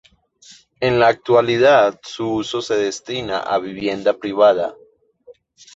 [0.79, 4.73] En la actualidad su uso se destina a vivienda privada.